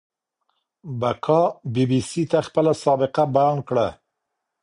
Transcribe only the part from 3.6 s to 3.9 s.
کړه.